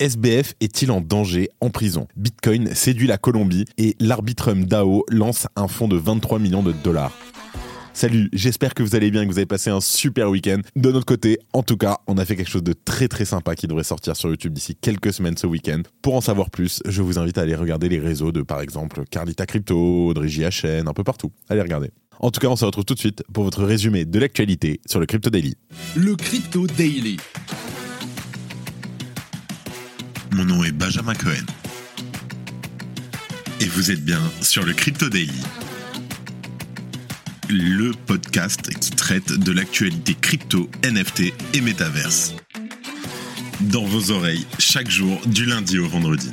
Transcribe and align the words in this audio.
SBF 0.00 0.54
est-il 0.60 0.92
en 0.92 1.00
danger 1.00 1.48
en 1.60 1.70
prison? 1.70 2.06
Bitcoin 2.14 2.72
séduit 2.72 3.08
la 3.08 3.18
Colombie 3.18 3.64
et 3.78 3.96
l'Arbitrum 3.98 4.64
DAO 4.64 5.04
lance 5.08 5.48
un 5.56 5.66
fonds 5.66 5.88
de 5.88 5.96
23 5.96 6.38
millions 6.38 6.62
de 6.62 6.70
dollars. 6.70 7.10
Salut, 7.94 8.28
j'espère 8.32 8.74
que 8.74 8.84
vous 8.84 8.94
allez 8.94 9.10
bien 9.10 9.24
que 9.24 9.32
vous 9.32 9.38
avez 9.38 9.46
passé 9.46 9.70
un 9.70 9.80
super 9.80 10.30
week-end. 10.30 10.60
De 10.76 10.92
notre 10.92 11.04
côté, 11.04 11.40
en 11.52 11.64
tout 11.64 11.76
cas, 11.76 11.98
on 12.06 12.16
a 12.16 12.24
fait 12.24 12.36
quelque 12.36 12.48
chose 12.50 12.62
de 12.62 12.74
très 12.74 13.08
très 13.08 13.24
sympa 13.24 13.56
qui 13.56 13.66
devrait 13.66 13.82
sortir 13.82 14.14
sur 14.14 14.28
YouTube 14.28 14.52
d'ici 14.52 14.76
quelques 14.76 15.12
semaines 15.12 15.36
ce 15.36 15.48
week-end. 15.48 15.82
Pour 16.00 16.14
en 16.14 16.20
savoir 16.20 16.50
plus, 16.50 16.80
je 16.86 17.02
vous 17.02 17.18
invite 17.18 17.36
à 17.36 17.40
aller 17.40 17.56
regarder 17.56 17.88
les 17.88 17.98
réseaux 17.98 18.30
de 18.30 18.42
par 18.42 18.60
exemple 18.60 19.02
Carlita 19.10 19.46
Crypto, 19.46 20.06
Audrey 20.06 20.28
JHN, 20.28 20.86
un 20.86 20.94
peu 20.94 21.02
partout. 21.02 21.32
Allez 21.48 21.62
regarder. 21.62 21.90
En 22.20 22.30
tout 22.30 22.38
cas, 22.38 22.46
on 22.46 22.56
se 22.56 22.64
retrouve 22.64 22.84
tout 22.84 22.94
de 22.94 23.00
suite 23.00 23.24
pour 23.32 23.42
votre 23.42 23.64
résumé 23.64 24.04
de 24.04 24.18
l'actualité 24.20 24.80
sur 24.86 25.00
le 25.00 25.06
Crypto 25.06 25.28
Daily. 25.30 25.56
Le 25.96 26.14
Crypto 26.14 26.68
Daily. 26.68 27.16
Mon 30.38 30.44
nom 30.44 30.62
est 30.62 30.70
Benjamin 30.70 31.14
Cohen. 31.14 31.44
Et 33.58 33.64
vous 33.64 33.90
êtes 33.90 34.04
bien 34.04 34.22
sur 34.40 34.64
le 34.64 34.72
Crypto 34.72 35.08
Daily 35.08 35.32
le 37.48 37.90
podcast 38.06 38.72
qui 38.78 38.92
traite 38.92 39.32
de 39.32 39.50
l'actualité 39.50 40.14
crypto, 40.14 40.70
NFT 40.84 41.32
et 41.54 41.60
métaverse. 41.60 42.36
Dans 43.62 43.84
vos 43.84 44.12
oreilles, 44.12 44.46
chaque 44.60 44.88
jour, 44.88 45.20
du 45.26 45.44
lundi 45.44 45.80
au 45.80 45.88
vendredi. 45.88 46.30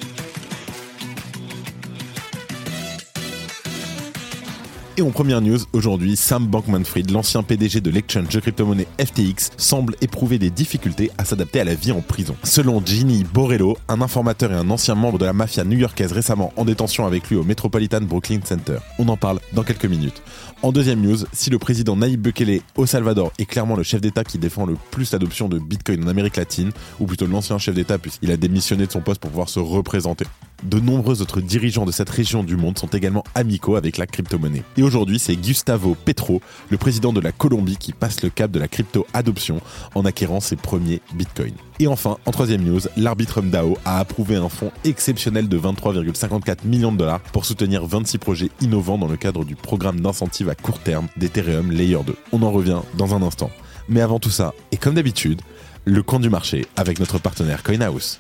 Et 4.98 5.02
en 5.02 5.12
première 5.12 5.42
news, 5.42 5.58
aujourd'hui, 5.74 6.16
Sam 6.16 6.48
Bankman-Fried, 6.48 7.12
l'ancien 7.12 7.44
PDG 7.44 7.82
de 7.82 7.90
l'exchange 7.90 8.30
de 8.30 8.40
crypto-monnaie 8.40 8.88
FTX, 8.98 9.52
semble 9.58 9.94
éprouver 10.00 10.40
des 10.40 10.50
difficultés 10.50 11.12
à 11.18 11.26
s'adapter 11.26 11.60
à 11.60 11.66
la 11.66 11.76
vie 11.76 11.92
en 11.92 12.00
prison. 12.00 12.34
Selon 12.44 12.82
Ginny 12.86 13.26
Borello, 13.26 13.78
un 13.90 14.00
informateur 14.00 14.54
et 14.54 14.56
un 14.56 14.70
ancien 14.70 14.96
membre 14.96 15.18
de 15.18 15.26
la 15.26 15.34
mafia 15.34 15.66
new-yorkaise 15.66 16.14
récemment 16.14 16.54
en 16.56 16.64
détention 16.64 17.06
avec 17.06 17.30
lui 17.30 17.36
au 17.36 17.44
Metropolitan 17.44 18.00
Brooklyn 18.04 18.40
Center. 18.46 18.78
On 18.98 19.10
en 19.10 19.18
parle 19.18 19.42
dans 19.52 19.64
quelques 19.64 19.86
minutes. 19.86 20.24
En 20.62 20.72
deuxième 20.72 21.02
news, 21.02 21.18
si 21.34 21.50
le 21.50 21.60
président 21.60 21.98
Naïb 21.98 22.22
Bukele 22.22 22.62
au 22.78 22.86
Salvador 22.86 23.34
est 23.38 23.46
clairement 23.46 23.76
le 23.76 23.84
chef 23.84 24.00
d'État 24.00 24.24
qui 24.24 24.38
défend 24.38 24.66
le 24.66 24.78
plus 24.92 25.12
l'adoption 25.12 25.50
de 25.50 25.60
Bitcoin 25.60 26.06
en 26.06 26.08
Amérique 26.08 26.38
latine, 26.38 26.72
ou 27.02 27.06
plutôt 27.06 27.28
l'ancien 27.28 27.58
chef 27.58 27.76
d'État 27.76 27.98
puisqu'il 27.98 28.32
a 28.32 28.38
démissionné 28.38 28.88
de 28.88 28.92
son 28.94 29.02
poste 29.02 29.20
pour 29.20 29.30
pouvoir 29.30 29.50
se 29.50 29.60
représenter. 29.60 30.26
De 30.64 30.80
nombreux 30.80 31.22
autres 31.22 31.42
dirigeants 31.42 31.86
de 31.86 31.92
cette 31.92 32.10
région 32.10 32.44
du 32.44 32.56
monde 32.56 32.78
sont 32.78 32.88
également 32.88 33.24
amicaux 33.36 33.76
avec 33.76 33.98
la 33.98 34.08
crypto-monnaie. 34.08 34.64
Et 34.78 34.84
aujourd'hui, 34.84 35.20
c'est 35.20 35.36
Gustavo 35.36 35.96
Petro, 36.06 36.42
le 36.70 36.78
président 36.78 37.14
de 37.14 37.20
la 37.20 37.32
Colombie, 37.32 37.78
qui 37.78 37.94
passe 37.94 38.24
le 38.24 38.30
cap 38.30 38.52
de 38.52 38.60
la 38.60 38.68
crypto-adoption 38.68 39.60
en 39.94 40.06
acquérant 40.06 40.40
ses 40.40 40.56
premiers 40.56 41.02
bitcoins. 41.14 41.56
Et 41.80 41.88
enfin, 41.88 42.18
en 42.26 42.32
troisième 42.32 42.64
news, 42.64 42.80
l'Arbitrum 42.96 43.50
DAO 43.50 43.78
a 43.84 44.00
approuvé 44.00 44.36
un 44.36 44.50
fonds 44.50 44.72
exceptionnel 44.86 45.50
de 45.50 45.60
23,54 45.60 46.66
millions 46.66 46.92
de 46.92 46.98
dollars 46.98 47.20
pour 47.20 47.46
soutenir 47.46 47.86
26 47.86 48.18
projets 48.18 48.50
innovants 48.62 48.98
dans 48.98 49.08
le 49.08 49.18
cadre 49.18 49.44
du 49.44 49.56
programme 49.56 50.00
d'incentive 50.00 50.50
à 50.50 50.56
court 50.56 50.80
terme 50.80 51.08
d'Ethereum 51.18 51.72
Layer 51.72 52.00
2. 52.06 52.16
On 52.32 52.42
en 52.42 52.52
revient 52.52 52.80
dans 52.98 53.14
un 53.14 53.22
instant. 53.22 53.52
Mais 53.90 54.02
avant 54.02 54.20
tout 54.20 54.30
ça, 54.30 54.54
et 54.72 54.78
comme 54.78 54.96
d'habitude, 54.96 55.42
le 55.84 56.02
coin 56.02 56.20
du 56.20 56.30
marché 56.30 56.66
avec 56.76 57.00
notre 57.00 57.20
partenaire 57.20 57.62
CoinHouse. 57.62 58.20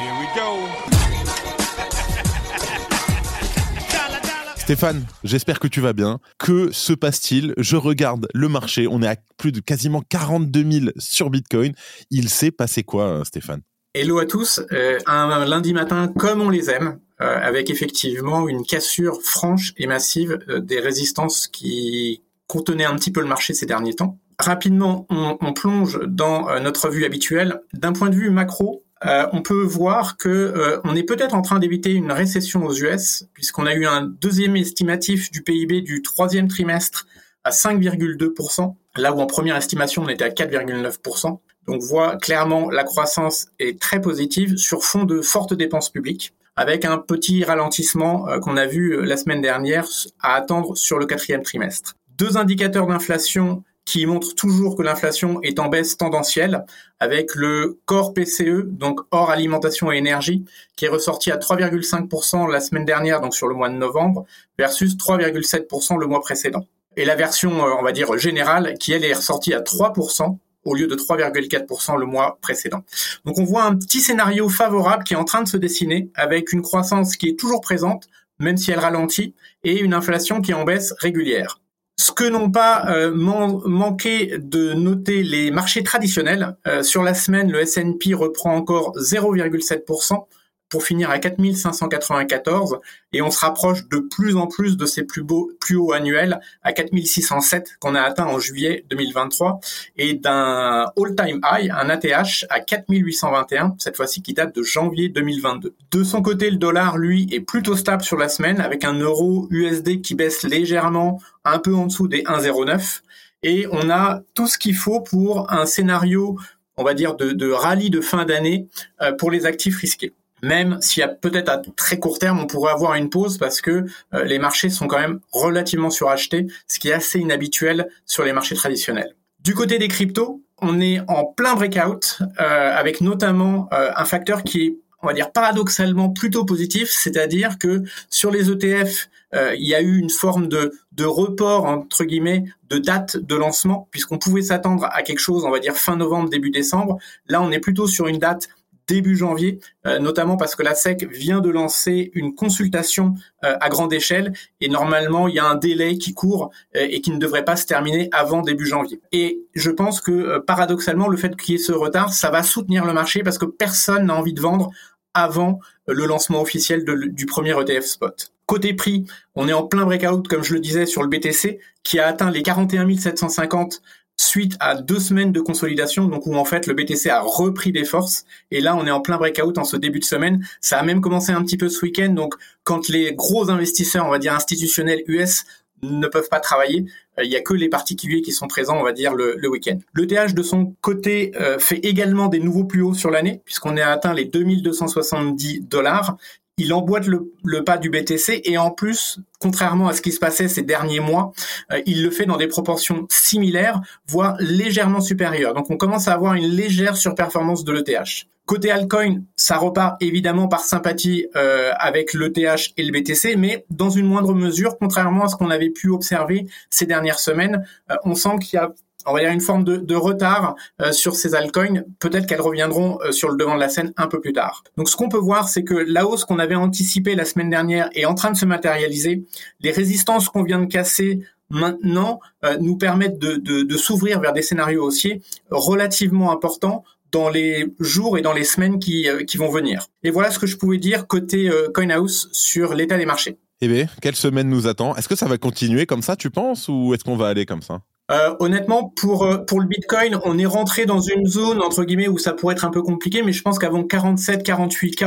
Stéphane, 4.56 5.04
j'espère 5.24 5.58
que 5.58 5.66
tu 5.66 5.80
vas 5.80 5.92
bien. 5.92 6.20
Que 6.38 6.70
se 6.70 6.92
passe-t-il? 6.92 7.54
Je 7.58 7.74
regarde 7.76 8.28
le 8.34 8.48
marché. 8.48 8.86
On 8.88 9.02
est 9.02 9.08
à 9.08 9.16
plus 9.36 9.50
de 9.52 9.60
quasiment 9.60 10.02
42 10.08 10.70
000 10.70 10.86
sur 10.96 11.30
Bitcoin. 11.30 11.72
Il 12.10 12.28
s'est 12.28 12.52
passé 12.52 12.84
quoi, 12.84 13.08
euh, 13.08 13.24
Stéphane? 13.24 13.62
Hello 13.94 14.20
à 14.20 14.26
tous. 14.26 14.60
Euh, 14.70 15.00
un 15.06 15.44
lundi 15.44 15.74
matin 15.74 16.12
comme 16.16 16.40
on 16.40 16.50
les 16.50 16.70
aime, 16.70 17.00
euh, 17.20 17.40
avec 17.42 17.68
effectivement 17.70 18.48
une 18.48 18.64
cassure 18.64 19.20
franche 19.22 19.72
et 19.76 19.88
massive 19.88 20.38
des 20.48 20.78
résistances 20.78 21.48
qui 21.48 22.22
contenaient 22.46 22.84
un 22.84 22.94
petit 22.94 23.10
peu 23.10 23.20
le 23.20 23.26
marché 23.26 23.54
ces 23.54 23.66
derniers 23.66 23.94
temps. 23.94 24.20
Rapidement, 24.38 25.06
on, 25.10 25.36
on 25.40 25.52
plonge 25.52 25.98
dans 26.06 26.60
notre 26.60 26.88
vue 26.88 27.04
habituelle. 27.04 27.60
D'un 27.74 27.92
point 27.92 28.08
de 28.08 28.14
vue 28.14 28.30
macro, 28.30 28.84
euh, 29.06 29.26
on 29.32 29.40
peut 29.40 29.62
voir 29.62 30.16
que 30.18 30.28
euh, 30.28 30.80
on 30.84 30.94
est 30.94 31.02
peut-être 31.02 31.34
en 31.34 31.40
train 31.40 31.58
d'éviter 31.58 31.92
une 31.92 32.12
récession 32.12 32.64
aux 32.64 32.74
US, 32.74 33.24
puisqu'on 33.32 33.64
a 33.64 33.74
eu 33.74 33.86
un 33.86 34.02
deuxième 34.02 34.56
estimatif 34.56 35.30
du 35.30 35.42
PIB 35.42 35.80
du 35.80 36.02
troisième 36.02 36.48
trimestre 36.48 37.06
à 37.42 37.50
5,2%, 37.50 38.74
là 38.96 39.14
où 39.14 39.20
en 39.20 39.26
première 39.26 39.56
estimation 39.56 40.02
on 40.02 40.08
était 40.08 40.24
à 40.24 40.28
4,9%. 40.28 41.38
Donc 41.66 41.82
voit 41.82 42.16
clairement 42.16 42.70
la 42.70 42.84
croissance 42.84 43.46
est 43.58 43.80
très 43.80 44.00
positive 44.00 44.56
sur 44.56 44.84
fond 44.84 45.04
de 45.04 45.22
fortes 45.22 45.54
dépenses 45.54 45.88
publiques, 45.88 46.34
avec 46.56 46.84
un 46.84 46.98
petit 46.98 47.42
ralentissement 47.42 48.28
euh, 48.28 48.38
qu'on 48.38 48.58
a 48.58 48.66
vu 48.66 49.02
la 49.02 49.16
semaine 49.16 49.40
dernière 49.40 49.86
à 50.20 50.34
attendre 50.34 50.76
sur 50.76 50.98
le 50.98 51.06
quatrième 51.06 51.42
trimestre. 51.42 51.94
Deux 52.18 52.36
indicateurs 52.36 52.86
d'inflation 52.86 53.64
qui 53.84 54.06
montre 54.06 54.34
toujours 54.34 54.76
que 54.76 54.82
l'inflation 54.82 55.40
est 55.42 55.58
en 55.58 55.68
baisse 55.68 55.96
tendancielle, 55.96 56.64
avec 57.00 57.34
le 57.34 57.80
corps 57.86 58.14
PCE, 58.14 58.64
donc 58.66 59.00
hors 59.10 59.30
alimentation 59.30 59.90
et 59.90 59.96
énergie, 59.96 60.44
qui 60.76 60.84
est 60.84 60.88
ressorti 60.88 61.30
à 61.30 61.36
3,5% 61.36 62.50
la 62.50 62.60
semaine 62.60 62.84
dernière, 62.84 63.20
donc 63.20 63.34
sur 63.34 63.48
le 63.48 63.54
mois 63.54 63.68
de 63.68 63.74
novembre, 63.74 64.26
versus 64.58 64.96
3,7% 64.96 65.98
le 65.98 66.06
mois 66.06 66.20
précédent. 66.20 66.64
Et 66.96 67.04
la 67.04 67.14
version, 67.14 67.66
euh, 67.66 67.72
on 67.78 67.82
va 67.82 67.92
dire, 67.92 68.16
générale, 68.18 68.76
qui 68.78 68.92
elle 68.92 69.04
est 69.04 69.14
ressortie 69.14 69.54
à 69.54 69.60
3% 69.60 70.38
au 70.64 70.74
lieu 70.74 70.86
de 70.86 70.94
3,4% 70.94 71.98
le 71.98 72.06
mois 72.06 72.38
précédent. 72.42 72.84
Donc 73.24 73.38
on 73.38 73.44
voit 73.44 73.64
un 73.64 73.76
petit 73.76 74.00
scénario 74.00 74.48
favorable 74.48 75.04
qui 75.04 75.14
est 75.14 75.16
en 75.16 75.24
train 75.24 75.42
de 75.42 75.48
se 75.48 75.56
dessiner, 75.56 76.10
avec 76.14 76.52
une 76.52 76.62
croissance 76.62 77.16
qui 77.16 77.28
est 77.28 77.38
toujours 77.38 77.60
présente, 77.60 78.08
même 78.38 78.56
si 78.56 78.70
elle 78.70 78.78
ralentit, 78.78 79.34
et 79.64 79.80
une 79.80 79.94
inflation 79.94 80.40
qui 80.40 80.50
est 80.50 80.54
en 80.54 80.64
baisse 80.64 80.94
régulière. 80.98 81.59
Ce 82.00 82.12
que 82.12 82.24
n'ont 82.24 82.50
pas 82.50 82.86
euh, 82.88 83.12
manqué 83.12 84.38
de 84.38 84.72
noter 84.72 85.22
les 85.22 85.50
marchés 85.50 85.82
traditionnels, 85.82 86.56
euh, 86.66 86.82
sur 86.82 87.02
la 87.02 87.12
semaine, 87.12 87.52
le 87.52 87.60
S&P 87.60 88.14
reprend 88.14 88.56
encore 88.56 88.96
0,7%, 88.96 90.24
pour 90.70 90.84
finir 90.84 91.10
à 91.10 91.18
4594 91.18 92.78
et 93.12 93.20
on 93.20 93.30
se 93.30 93.40
rapproche 93.40 93.88
de 93.88 93.98
plus 93.98 94.36
en 94.36 94.46
plus 94.46 94.76
de 94.76 94.86
ces 94.86 95.02
plus 95.02 95.22
beaux 95.22 95.50
plus 95.60 95.76
hauts 95.76 95.92
annuels 95.92 96.40
à 96.62 96.72
4607 96.72 97.72
qu'on 97.80 97.94
a 97.94 98.00
atteint 98.00 98.26
en 98.26 98.38
juillet 98.38 98.84
2023 98.88 99.60
et 99.96 100.14
d'un 100.14 100.86
all-time 100.96 101.40
high 101.44 101.70
un 101.70 101.90
ATH 101.90 102.46
à 102.48 102.60
4821 102.60 103.74
cette 103.78 103.96
fois-ci 103.96 104.22
qui 104.22 104.32
date 104.32 104.54
de 104.54 104.62
janvier 104.62 105.08
2022. 105.08 105.74
De 105.90 106.04
son 106.04 106.22
côté 106.22 106.50
le 106.50 106.56
dollar 106.56 106.96
lui 106.96 107.28
est 107.32 107.40
plutôt 107.40 107.76
stable 107.76 108.02
sur 108.02 108.16
la 108.16 108.28
semaine 108.28 108.60
avec 108.60 108.84
un 108.84 108.94
euro 108.94 109.48
USD 109.50 110.00
qui 110.00 110.14
baisse 110.14 110.44
légèrement 110.44 111.20
un 111.44 111.58
peu 111.58 111.74
en 111.74 111.86
dessous 111.86 112.06
des 112.06 112.22
1,09 112.22 113.00
et 113.42 113.66
on 113.72 113.90
a 113.90 114.22
tout 114.34 114.46
ce 114.46 114.56
qu'il 114.56 114.76
faut 114.76 115.00
pour 115.00 115.52
un 115.52 115.66
scénario 115.66 116.38
on 116.76 116.84
va 116.84 116.94
dire 116.94 117.16
de, 117.16 117.32
de 117.32 117.50
rallye 117.50 117.90
de 117.90 118.00
fin 118.00 118.24
d'année 118.24 118.68
euh, 119.02 119.12
pour 119.12 119.30
les 119.30 119.46
actifs 119.46 119.76
risqués 119.78 120.14
même 120.42 120.78
a 121.02 121.08
peut-être 121.08 121.48
à 121.48 121.62
très 121.76 121.98
court 121.98 122.18
terme, 122.18 122.40
on 122.40 122.46
pourrait 122.46 122.72
avoir 122.72 122.94
une 122.94 123.10
pause 123.10 123.38
parce 123.38 123.60
que 123.60 123.84
euh, 124.14 124.24
les 124.24 124.38
marchés 124.38 124.70
sont 124.70 124.86
quand 124.86 124.98
même 124.98 125.20
relativement 125.32 125.90
surachetés, 125.90 126.46
ce 126.68 126.78
qui 126.78 126.88
est 126.88 126.92
assez 126.92 127.18
inhabituel 127.18 127.88
sur 128.06 128.24
les 128.24 128.32
marchés 128.32 128.54
traditionnels. 128.54 129.14
Du 129.40 129.54
côté 129.54 129.78
des 129.78 129.88
cryptos, 129.88 130.42
on 130.60 130.80
est 130.80 131.00
en 131.08 131.24
plein 131.24 131.54
breakout, 131.54 132.18
euh, 132.40 132.76
avec 132.76 133.00
notamment 133.00 133.68
euh, 133.72 133.90
un 133.96 134.04
facteur 134.04 134.42
qui 134.42 134.62
est, 134.62 134.76
on 135.02 135.06
va 135.06 135.14
dire, 135.14 135.32
paradoxalement 135.32 136.10
plutôt 136.10 136.44
positif, 136.44 136.90
c'est-à-dire 136.90 137.58
que 137.58 137.82
sur 138.10 138.30
les 138.30 138.50
ETF, 138.50 139.08
il 139.32 139.64
y 139.64 139.76
a 139.76 139.80
eu 139.80 139.96
une 139.96 140.10
forme 140.10 140.48
de, 140.48 140.72
de 140.90 141.04
report, 141.04 141.64
entre 141.64 142.02
guillemets, 142.02 142.46
de 142.68 142.78
date 142.78 143.16
de 143.16 143.36
lancement, 143.36 143.86
puisqu'on 143.92 144.18
pouvait 144.18 144.42
s'attendre 144.42 144.88
à 144.90 145.02
quelque 145.02 145.20
chose, 145.20 145.44
on 145.44 145.50
va 145.50 145.60
dire, 145.60 145.76
fin 145.76 145.94
novembre, 145.94 146.28
début 146.28 146.50
décembre. 146.50 146.98
Là, 147.28 147.40
on 147.40 147.52
est 147.52 147.60
plutôt 147.60 147.86
sur 147.86 148.08
une 148.08 148.18
date 148.18 148.48
début 148.90 149.16
janvier, 149.16 149.60
euh, 149.86 150.00
notamment 150.00 150.36
parce 150.36 150.56
que 150.56 150.64
la 150.64 150.74
SEC 150.74 151.08
vient 151.10 151.40
de 151.40 151.48
lancer 151.48 152.10
une 152.14 152.34
consultation 152.34 153.14
euh, 153.44 153.56
à 153.60 153.68
grande 153.68 153.92
échelle 153.92 154.32
et 154.60 154.68
normalement 154.68 155.28
il 155.28 155.36
y 155.36 155.38
a 155.38 155.46
un 155.46 155.54
délai 155.54 155.96
qui 155.96 156.12
court 156.12 156.50
euh, 156.76 156.86
et 156.90 157.00
qui 157.00 157.12
ne 157.12 157.18
devrait 157.18 157.44
pas 157.44 157.54
se 157.54 157.66
terminer 157.66 158.08
avant 158.10 158.42
début 158.42 158.66
janvier. 158.66 159.00
Et 159.12 159.42
je 159.54 159.70
pense 159.70 160.00
que 160.00 160.38
paradoxalement 160.38 161.06
le 161.06 161.16
fait 161.16 161.36
qu'il 161.36 161.54
y 161.54 161.54
ait 161.54 161.62
ce 161.62 161.72
retard, 161.72 162.12
ça 162.12 162.30
va 162.30 162.42
soutenir 162.42 162.84
le 162.84 162.92
marché 162.92 163.22
parce 163.22 163.38
que 163.38 163.46
personne 163.46 164.06
n'a 164.06 164.16
envie 164.16 164.34
de 164.34 164.40
vendre 164.40 164.70
avant 165.14 165.60
le 165.86 166.06
lancement 166.06 166.40
officiel 166.40 166.84
du 166.84 167.26
premier 167.26 167.54
ETF 167.60 167.84
spot. 167.84 168.32
Côté 168.46 168.74
prix, 168.74 169.06
on 169.36 169.46
est 169.46 169.52
en 169.52 169.64
plein 169.64 169.84
breakout, 169.84 170.26
comme 170.26 170.42
je 170.42 170.54
le 170.54 170.60
disais, 170.60 170.86
sur 170.86 171.02
le 171.02 171.08
BTC, 171.08 171.60
qui 171.84 171.98
a 172.00 172.08
atteint 172.08 172.30
les 172.30 172.42
41 172.42 172.96
750 172.96 173.80
suite 174.20 174.56
à 174.60 174.74
deux 174.74 175.00
semaines 175.00 175.32
de 175.32 175.40
consolidation, 175.40 176.06
donc 176.06 176.26
où 176.26 176.34
en 176.34 176.44
fait 176.44 176.66
le 176.66 176.74
BTC 176.74 177.08
a 177.08 177.20
repris 177.22 177.72
des 177.72 177.84
forces. 177.84 178.24
Et 178.50 178.60
là, 178.60 178.76
on 178.76 178.86
est 178.86 178.90
en 178.90 179.00
plein 179.00 179.16
breakout 179.16 179.56
en 179.56 179.64
ce 179.64 179.76
début 179.76 179.98
de 179.98 180.04
semaine. 180.04 180.46
Ça 180.60 180.78
a 180.78 180.82
même 180.82 181.00
commencé 181.00 181.32
un 181.32 181.42
petit 181.42 181.56
peu 181.56 181.68
ce 181.68 181.84
week-end. 181.84 182.10
Donc, 182.10 182.34
quand 182.62 182.88
les 182.88 183.14
gros 183.14 183.50
investisseurs, 183.50 184.06
on 184.06 184.10
va 184.10 184.18
dire 184.18 184.34
institutionnels 184.34 185.02
US, 185.06 185.44
ne 185.82 186.06
peuvent 186.06 186.28
pas 186.28 186.40
travailler. 186.40 186.84
Il 187.22 187.30
n'y 187.30 187.36
a 187.36 187.40
que 187.40 187.54
les 187.54 187.70
particuliers 187.70 188.20
qui 188.20 188.32
sont 188.32 188.46
présents, 188.46 188.78
on 188.78 188.84
va 188.84 188.92
dire, 188.92 189.14
le, 189.14 189.36
le 189.38 189.48
week-end. 189.48 189.78
L'ETH, 189.94 190.34
de 190.34 190.42
son 190.42 190.74
côté, 190.82 191.32
fait 191.58 191.78
également 191.78 192.28
des 192.28 192.40
nouveaux 192.40 192.64
plus 192.64 192.82
hauts 192.82 192.92
sur 192.92 193.10
l'année, 193.10 193.40
puisqu'on 193.46 193.78
a 193.78 193.86
atteint 193.86 194.12
les 194.12 194.26
2270 194.26 195.62
dollars 195.62 196.18
il 196.60 196.74
emboîte 196.74 197.06
le, 197.06 197.64
pas 197.64 197.78
du 197.78 197.88
BTC 197.88 198.42
et 198.44 198.58
en 198.58 198.70
plus, 198.70 199.18
contrairement 199.38 199.88
à 199.88 199.94
ce 199.94 200.02
qui 200.02 200.12
se 200.12 200.18
passait 200.18 200.48
ces 200.48 200.62
derniers 200.62 201.00
mois, 201.00 201.32
euh, 201.72 201.80
il 201.86 202.02
le 202.02 202.10
fait 202.10 202.26
dans 202.26 202.36
des 202.36 202.48
proportions 202.48 203.06
similaires, 203.10 203.80
voire 204.06 204.36
légèrement 204.40 205.00
supérieures. 205.00 205.54
Donc 205.54 205.70
on 205.70 205.76
commence 205.76 206.06
à 206.06 206.12
avoir 206.12 206.34
une 206.34 206.48
légère 206.48 206.96
surperformance 206.96 207.64
de 207.64 207.72
l'ETH. 207.72 208.26
Côté 208.44 208.70
altcoin, 208.70 209.22
ça 209.36 209.56
repart 209.56 210.02
évidemment 210.02 210.48
par 210.48 210.60
sympathie 210.60 211.26
euh, 211.36 211.72
avec 211.78 212.12
l'ETH 212.14 212.72
et 212.76 212.82
le 212.82 212.92
BTC, 212.92 213.36
mais 213.36 213.64
dans 213.70 213.90
une 213.90 214.06
moindre 214.06 214.34
mesure, 214.34 214.76
contrairement 214.78 215.24
à 215.24 215.28
ce 215.28 215.36
qu'on 215.36 215.50
avait 215.50 215.70
pu 215.70 215.88
observer 215.88 216.46
ces 216.68 216.84
dernières 216.84 217.20
semaines, 217.20 217.64
euh, 217.90 217.94
on 218.04 218.14
sent 218.14 218.38
qu'il 218.42 218.58
y 218.58 218.60
a 218.60 218.70
on 219.06 219.12
va 219.12 219.20
dire 219.20 219.30
une 219.30 219.40
forme 219.40 219.64
de, 219.64 219.94
retard 219.94 220.54
euh, 220.80 220.92
sur 220.92 221.14
ces 221.14 221.34
altcoins. 221.34 221.82
Peut-être 221.98 222.26
qu'elles 222.26 222.40
reviendront 222.40 222.98
euh, 223.02 223.12
sur 223.12 223.28
le 223.28 223.36
devant 223.36 223.54
de 223.54 223.60
la 223.60 223.68
scène 223.68 223.92
un 223.96 224.06
peu 224.06 224.20
plus 224.20 224.32
tard. 224.32 224.64
Donc 224.76 224.88
ce 224.88 224.96
qu'on 224.96 225.08
peut 225.08 225.18
voir, 225.18 225.48
c'est 225.48 225.64
que 225.64 225.74
la 225.74 226.06
hausse 226.06 226.24
qu'on 226.24 226.38
avait 226.38 226.54
anticipée 226.54 227.14
la 227.14 227.24
semaine 227.24 227.50
dernière 227.50 227.90
est 227.94 228.04
en 228.04 228.14
train 228.14 228.30
de 228.30 228.36
se 228.36 228.46
matérialiser. 228.46 229.24
Les 229.60 229.70
résistances 229.70 230.28
qu'on 230.28 230.42
vient 230.42 230.60
de 230.60 230.66
casser 230.66 231.20
maintenant 231.50 232.20
euh, 232.44 232.56
nous 232.60 232.76
permettent 232.76 233.18
de, 233.18 233.76
s'ouvrir 233.76 234.20
vers 234.20 234.32
des 234.32 234.42
scénarios 234.42 234.84
haussiers 234.84 235.20
relativement 235.50 236.32
importants 236.32 236.84
dans 237.12 237.28
les 237.28 237.66
jours 237.80 238.18
et 238.18 238.22
dans 238.22 238.32
les 238.32 238.44
semaines 238.44 238.78
qui, 238.78 239.08
qui 239.26 239.36
vont 239.36 239.50
venir. 239.50 239.86
Et 240.04 240.10
voilà 240.10 240.30
ce 240.30 240.38
que 240.38 240.46
je 240.46 240.56
pouvais 240.56 240.78
dire 240.78 241.08
côté 241.08 241.50
CoinHouse 241.74 242.28
sur 242.32 242.74
l'état 242.74 242.96
des 242.96 243.06
marchés. 243.06 243.36
Eh 243.62 243.68
bien, 243.68 243.86
quelle 244.00 244.16
semaine 244.16 244.48
nous 244.48 244.66
attend? 244.66 244.96
Est-ce 244.96 245.08
que 245.08 245.16
ça 245.16 245.26
va 245.26 245.36
continuer 245.36 245.84
comme 245.84 246.00
ça, 246.00 246.16
tu 246.16 246.30
penses, 246.30 246.68
ou 246.68 246.94
est-ce 246.94 247.04
qu'on 247.04 247.16
va 247.16 247.28
aller 247.28 247.44
comme 247.44 247.60
ça? 247.60 247.82
Euh, 248.10 248.34
honnêtement, 248.40 248.92
pour 248.96 249.24
euh, 249.24 249.38
pour 249.38 249.60
le 249.60 249.66
Bitcoin, 249.66 250.18
on 250.24 250.38
est 250.38 250.46
rentré 250.46 250.84
dans 250.84 251.00
une 251.00 251.26
zone 251.26 251.62
entre 251.62 251.84
guillemets 251.84 252.08
où 252.08 252.18
ça 252.18 252.32
pourrait 252.32 252.54
être 252.54 252.64
un 252.64 252.70
peu 252.70 252.82
compliqué, 252.82 253.22
mais 253.22 253.32
je 253.32 253.42
pense 253.42 253.58
qu'avant 253.58 253.82
47-48 253.82 254.94
k, 254.96 255.04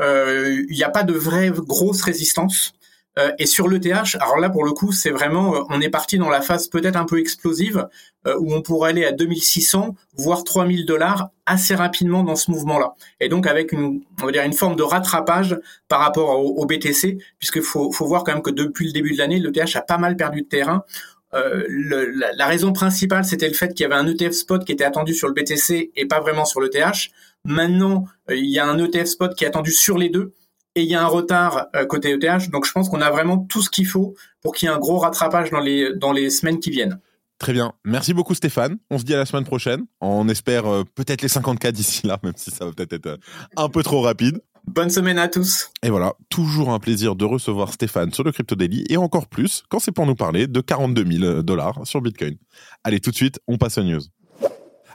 euh, 0.00 0.62
il 0.68 0.76
n'y 0.76 0.84
a 0.84 0.90
pas 0.90 1.02
de 1.02 1.14
vraie 1.14 1.50
grosse 1.50 2.02
résistance. 2.02 2.74
Euh, 3.18 3.32
et 3.38 3.46
sur 3.46 3.66
l'ETH, 3.66 4.16
alors 4.20 4.36
là 4.38 4.50
pour 4.50 4.64
le 4.64 4.72
coup, 4.72 4.92
c'est 4.92 5.08
vraiment, 5.08 5.64
on 5.70 5.80
est 5.80 5.88
parti 5.88 6.18
dans 6.18 6.28
la 6.28 6.42
phase 6.42 6.68
peut-être 6.68 6.96
un 6.96 7.06
peu 7.06 7.18
explosive 7.18 7.88
où 8.40 8.52
on 8.52 8.60
pourrait 8.60 8.90
aller 8.90 9.04
à 9.04 9.12
2600 9.12 9.94
voire 10.16 10.42
3000 10.42 10.84
dollars 10.84 11.30
assez 11.46 11.76
rapidement 11.76 12.24
dans 12.24 12.34
ce 12.34 12.50
mouvement-là. 12.50 12.94
Et 13.20 13.28
donc 13.28 13.46
avec 13.46 13.72
une, 13.72 14.02
on 14.20 14.26
va 14.26 14.32
dire 14.32 14.42
une 14.42 14.52
forme 14.52 14.76
de 14.76 14.82
rattrapage 14.82 15.58
par 15.88 16.00
rapport 16.00 16.40
au, 16.40 16.60
au 16.60 16.66
BTC, 16.66 17.18
puisque 17.38 17.62
faut 17.62 17.90
faut 17.92 18.04
voir 18.04 18.24
quand 18.24 18.32
même 18.32 18.42
que 18.42 18.50
depuis 18.50 18.86
le 18.88 18.92
début 18.92 19.12
de 19.12 19.18
l'année, 19.18 19.38
l'ETH 19.38 19.76
a 19.76 19.80
pas 19.80 19.96
mal 19.96 20.16
perdu 20.16 20.42
de 20.42 20.48
terrain. 20.48 20.84
Euh, 21.34 21.64
la, 22.36 22.46
raison 22.46 22.72
principale, 22.72 23.24
c'était 23.24 23.48
le 23.48 23.54
fait 23.54 23.74
qu'il 23.74 23.84
y 23.84 23.92
avait 23.92 24.00
un 24.00 24.06
ETF 24.06 24.32
spot 24.32 24.64
qui 24.64 24.72
était 24.72 24.84
attendu 24.84 25.12
sur 25.12 25.28
le 25.28 25.34
BTC 25.34 25.90
et 25.94 26.06
pas 26.06 26.20
vraiment 26.20 26.44
sur 26.44 26.60
le 26.60 26.70
TH. 26.70 27.10
Maintenant, 27.44 28.04
euh, 28.30 28.36
il 28.36 28.46
y 28.46 28.58
a 28.58 28.66
un 28.66 28.78
ETF 28.78 29.06
spot 29.06 29.34
qui 29.34 29.44
est 29.44 29.48
attendu 29.48 29.72
sur 29.72 29.98
les 29.98 30.08
deux 30.08 30.34
et 30.74 30.82
il 30.82 30.88
y 30.88 30.94
a 30.94 31.02
un 31.02 31.06
retard 31.06 31.66
euh, 31.74 31.84
côté 31.84 32.12
ETH. 32.12 32.50
Donc, 32.50 32.66
je 32.66 32.72
pense 32.72 32.88
qu'on 32.88 33.00
a 33.00 33.10
vraiment 33.10 33.38
tout 33.38 33.62
ce 33.62 33.70
qu'il 33.70 33.86
faut 33.86 34.14
pour 34.42 34.54
qu'il 34.54 34.68
y 34.68 34.72
ait 34.72 34.74
un 34.74 34.78
gros 34.78 34.98
rattrapage 34.98 35.50
dans 35.50 35.60
les 35.60 35.94
dans 35.94 36.12
les 36.12 36.30
semaines 36.30 36.60
qui 36.60 36.70
viennent. 36.70 37.00
Très 37.38 37.52
bien. 37.52 37.74
Merci 37.84 38.14
beaucoup 38.14 38.34
Stéphane. 38.34 38.78
On 38.90 38.98
se 38.98 39.04
dit 39.04 39.12
à 39.12 39.18
la 39.18 39.26
semaine 39.26 39.44
prochaine. 39.44 39.84
On 40.00 40.28
espère 40.28 40.64
peut-être 40.94 41.22
les 41.22 41.28
50K 41.28 41.70
d'ici 41.72 42.06
là, 42.06 42.18
même 42.22 42.32
si 42.36 42.50
ça 42.50 42.64
va 42.64 42.72
peut-être 42.72 42.94
être 42.94 43.18
un 43.56 43.68
peu 43.68 43.82
trop 43.82 44.00
rapide. 44.00 44.40
Bonne 44.66 44.90
semaine 44.90 45.18
à 45.18 45.28
tous. 45.28 45.70
Et 45.82 45.90
voilà, 45.90 46.14
toujours 46.28 46.70
un 46.70 46.78
plaisir 46.78 47.14
de 47.16 47.24
recevoir 47.24 47.72
Stéphane 47.72 48.12
sur 48.12 48.24
le 48.24 48.32
Crypto 48.32 48.56
Daily 48.56 48.84
et 48.90 48.96
encore 48.96 49.28
plus 49.28 49.62
quand 49.68 49.78
c'est 49.78 49.92
pour 49.92 50.06
nous 50.06 50.16
parler 50.16 50.46
de 50.48 50.60
42 50.60 51.18
000 51.18 51.42
dollars 51.42 51.86
sur 51.86 52.00
Bitcoin. 52.00 52.36
Allez, 52.84 53.00
tout 53.00 53.10
de 53.10 53.16
suite, 53.16 53.40
on 53.46 53.58
passe 53.58 53.78
aux 53.78 53.84
news. 53.84 54.02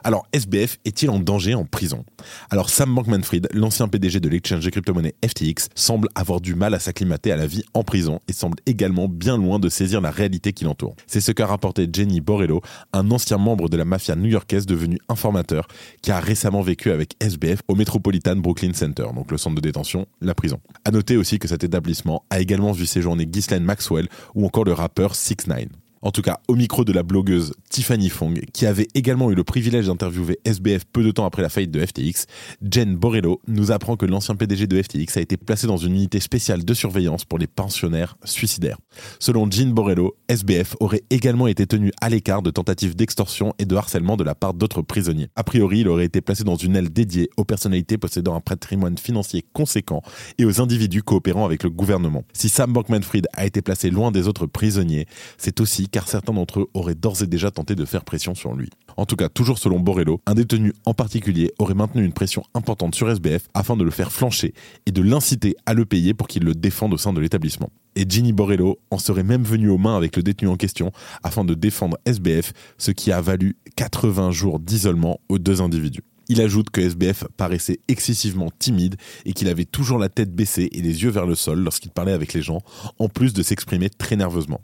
Alors, 0.04 0.26
SBF 0.32 0.78
est-il 0.84 1.10
en 1.10 1.18
danger 1.18 1.54
en 1.54 1.64
prison? 1.64 2.04
Alors, 2.50 2.70
Sam 2.70 2.94
Bankman-Fried, 2.94 3.48
l'ancien 3.52 3.88
PDG 3.88 4.20
de 4.20 4.28
l'exchange 4.28 4.64
de 4.64 4.70
crypto-monnaie 4.70 5.14
FTX, 5.24 5.68
semble 5.74 6.08
avoir 6.14 6.40
du 6.40 6.54
mal 6.54 6.74
à 6.74 6.78
s'acclimater 6.78 7.30
à 7.30 7.36
la 7.36 7.46
vie 7.46 7.62
en 7.74 7.84
prison 7.84 8.20
et 8.28 8.32
semble 8.32 8.58
également 8.66 9.08
bien 9.08 9.36
loin 9.36 9.58
de 9.58 9.68
saisir 9.68 10.00
la 10.00 10.10
réalité 10.10 10.52
qui 10.52 10.64
l'entoure. 10.64 10.96
C'est 11.06 11.20
ce 11.20 11.32
qu'a 11.32 11.46
rapporté 11.46 11.88
Jenny 11.92 12.20
Borello, 12.20 12.62
un 12.92 13.10
ancien 13.10 13.38
membre 13.38 13.68
de 13.68 13.76
la 13.76 13.84
mafia 13.84 14.16
new-yorkaise 14.16 14.66
devenu 14.66 14.98
informateur, 15.08 15.68
qui 16.02 16.10
a 16.10 16.20
récemment 16.20 16.62
vécu 16.62 16.90
avec 16.90 17.14
SBF 17.20 17.60
au 17.68 17.74
Metropolitan 17.74 18.36
Brooklyn 18.36 18.72
Center, 18.72 19.06
donc 19.14 19.30
le 19.30 19.38
centre 19.38 19.56
de 19.56 19.60
détention, 19.60 20.06
la 20.20 20.34
prison. 20.34 20.60
À 20.84 20.90
noter 20.90 21.16
aussi 21.16 21.38
que 21.38 21.48
cet 21.48 21.64
établissement 21.64 22.24
a 22.30 22.40
également 22.40 22.72
vu 22.72 22.86
séjourner 22.86 23.26
Ghislaine 23.26 23.64
Maxwell 23.64 24.08
ou 24.34 24.46
encore 24.46 24.64
le 24.64 24.72
rappeur 24.72 25.14
6 25.14 25.46
9 25.46 25.81
en 26.02 26.10
tout 26.10 26.22
cas, 26.22 26.40
au 26.48 26.56
micro 26.56 26.84
de 26.84 26.92
la 26.92 27.04
blogueuse 27.04 27.54
Tiffany 27.70 28.08
Fong, 28.08 28.34
qui 28.52 28.66
avait 28.66 28.88
également 28.94 29.30
eu 29.30 29.34
le 29.34 29.44
privilège 29.44 29.86
d'interviewer 29.86 30.38
SBF 30.44 30.84
peu 30.92 31.04
de 31.04 31.12
temps 31.12 31.24
après 31.24 31.42
la 31.42 31.48
faillite 31.48 31.70
de 31.70 31.84
FTX, 31.84 32.26
Jen 32.68 32.96
Borello 32.96 33.40
nous 33.46 33.70
apprend 33.70 33.96
que 33.96 34.04
l'ancien 34.04 34.34
PDG 34.34 34.66
de 34.66 34.82
FTX 34.82 35.16
a 35.16 35.20
été 35.20 35.36
placé 35.36 35.68
dans 35.68 35.76
une 35.76 35.94
unité 35.94 36.18
spéciale 36.18 36.64
de 36.64 36.74
surveillance 36.74 37.24
pour 37.24 37.38
les 37.38 37.46
pensionnaires 37.46 38.16
suicidaires. 38.24 38.78
Selon 39.20 39.48
Jen 39.50 39.72
Borello, 39.72 40.16
SBF 40.28 40.74
aurait 40.80 41.04
également 41.10 41.46
été 41.46 41.66
tenu 41.66 41.92
à 42.00 42.08
l'écart 42.08 42.42
de 42.42 42.50
tentatives 42.50 42.96
d'extorsion 42.96 43.54
et 43.60 43.64
de 43.64 43.76
harcèlement 43.76 44.16
de 44.16 44.24
la 44.24 44.34
part 44.34 44.54
d'autres 44.54 44.82
prisonniers. 44.82 45.28
A 45.36 45.44
priori, 45.44 45.80
il 45.80 45.88
aurait 45.88 46.04
été 46.04 46.20
placé 46.20 46.42
dans 46.42 46.56
une 46.56 46.74
aile 46.74 46.90
dédiée 46.90 47.30
aux 47.36 47.44
personnalités 47.44 47.96
possédant 47.96 48.34
un 48.34 48.40
patrimoine 48.40 48.98
financier 48.98 49.44
conséquent 49.52 50.02
et 50.38 50.44
aux 50.44 50.60
individus 50.60 51.02
coopérant 51.02 51.44
avec 51.44 51.62
le 51.62 51.70
gouvernement. 51.70 52.24
Si 52.32 52.48
Sam 52.48 52.72
Bankman-Fried 52.72 53.28
a 53.32 53.46
été 53.46 53.62
placé 53.62 53.90
loin 53.90 54.10
des 54.10 54.26
autres 54.26 54.46
prisonniers, 54.46 55.06
c'est 55.38 55.60
aussi 55.60 55.88
car 55.92 56.08
certains 56.08 56.32
d'entre 56.32 56.60
eux 56.60 56.66
auraient 56.74 56.96
d'ores 56.96 57.22
et 57.22 57.26
déjà 57.26 57.50
tenté 57.50 57.76
de 57.76 57.84
faire 57.84 58.04
pression 58.04 58.34
sur 58.34 58.54
lui. 58.54 58.70
En 58.96 59.06
tout 59.06 59.16
cas, 59.16 59.28
toujours 59.28 59.58
selon 59.58 59.78
Borello, 59.78 60.20
un 60.26 60.34
détenu 60.34 60.72
en 60.84 60.94
particulier 60.94 61.52
aurait 61.58 61.74
maintenu 61.74 62.04
une 62.04 62.12
pression 62.12 62.42
importante 62.54 62.94
sur 62.94 63.08
SBF 63.08 63.48
afin 63.54 63.76
de 63.76 63.84
le 63.84 63.90
faire 63.90 64.10
flancher 64.10 64.54
et 64.86 64.90
de 64.90 65.02
l'inciter 65.02 65.54
à 65.66 65.74
le 65.74 65.84
payer 65.84 66.14
pour 66.14 66.26
qu'il 66.26 66.42
le 66.44 66.54
défende 66.54 66.94
au 66.94 66.98
sein 66.98 67.12
de 67.12 67.20
l'établissement. 67.20 67.70
Et 67.94 68.06
Ginny 68.08 68.32
Borello 68.32 68.80
en 68.90 68.98
serait 68.98 69.22
même 69.22 69.44
venu 69.44 69.68
aux 69.68 69.78
mains 69.78 69.96
avec 69.96 70.16
le 70.16 70.22
détenu 70.22 70.48
en 70.48 70.56
question 70.56 70.92
afin 71.22 71.44
de 71.44 71.54
défendre 71.54 71.98
SBF, 72.06 72.52
ce 72.78 72.90
qui 72.90 73.12
a 73.12 73.20
valu 73.20 73.56
80 73.76 74.30
jours 74.30 74.58
d'isolement 74.58 75.20
aux 75.28 75.38
deux 75.38 75.60
individus. 75.60 76.02
Il 76.28 76.40
ajoute 76.40 76.70
que 76.70 76.80
SBF 76.80 77.24
paraissait 77.36 77.80
excessivement 77.88 78.50
timide 78.58 78.96
et 79.24 79.32
qu'il 79.32 79.48
avait 79.48 79.64
toujours 79.64 79.98
la 79.98 80.08
tête 80.08 80.34
baissée 80.34 80.68
et 80.72 80.82
les 80.82 81.02
yeux 81.02 81.10
vers 81.10 81.26
le 81.26 81.34
sol 81.34 81.60
lorsqu'il 81.60 81.90
parlait 81.90 82.12
avec 82.12 82.32
les 82.32 82.42
gens, 82.42 82.62
en 82.98 83.08
plus 83.08 83.32
de 83.32 83.42
s'exprimer 83.42 83.90
très 83.90 84.16
nerveusement. 84.16 84.60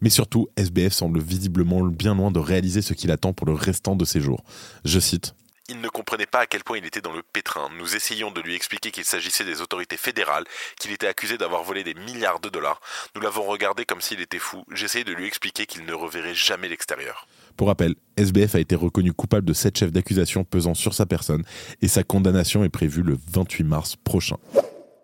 Mais 0.00 0.10
surtout, 0.10 0.48
SBF 0.56 0.92
semble 0.92 1.20
visiblement 1.20 1.82
bien 1.84 2.14
loin 2.14 2.30
de 2.30 2.38
réaliser 2.38 2.82
ce 2.82 2.94
qu'il 2.94 3.10
attend 3.10 3.32
pour 3.32 3.46
le 3.46 3.54
restant 3.54 3.96
de 3.96 4.04
ses 4.04 4.20
jours. 4.20 4.44
Je 4.84 5.00
cite 5.00 5.34
il 5.70 5.82
ne 5.82 5.88
comprenait 5.90 6.26
pas 6.26 6.40
à 6.40 6.46
quel 6.46 6.64
point 6.64 6.78
il 6.78 6.86
était 6.86 7.02
dans 7.02 7.12
le 7.12 7.22
pétrin. 7.22 7.68
Nous 7.76 7.94
essayons 7.94 8.30
de 8.30 8.40
lui 8.40 8.54
expliquer 8.54 8.90
qu'il 8.90 9.04
s'agissait 9.04 9.44
des 9.44 9.60
autorités 9.60 9.98
fédérales, 9.98 10.46
qu'il 10.80 10.92
était 10.92 11.06
accusé 11.06 11.36
d'avoir 11.36 11.62
volé 11.62 11.84
des 11.84 11.92
milliards 11.92 12.40
de 12.40 12.48
dollars. 12.48 12.80
Nous 13.14 13.20
l'avons 13.20 13.42
regardé 13.42 13.84
comme 13.84 14.00
s'il 14.00 14.22
était 14.22 14.38
fou. 14.38 14.64
J'essayais 14.72 15.04
de 15.04 15.12
lui 15.12 15.26
expliquer 15.26 15.66
qu'il 15.66 15.84
ne 15.84 15.92
reverrait 15.92 16.34
jamais 16.34 16.68
l'extérieur. 16.68 17.28
Pour 17.58 17.66
rappel, 17.66 17.96
SBF 18.16 18.54
a 18.54 18.60
été 18.60 18.76
reconnu 18.76 19.12
coupable 19.12 19.44
de 19.44 19.52
sept 19.52 19.76
chefs 19.76 19.90
d'accusation 19.90 20.44
pesant 20.44 20.74
sur 20.74 20.94
sa 20.94 21.06
personne 21.06 21.42
et 21.82 21.88
sa 21.88 22.04
condamnation 22.04 22.62
est 22.62 22.68
prévue 22.68 23.02
le 23.02 23.18
28 23.32 23.64
mars 23.64 23.96
prochain. 23.96 24.36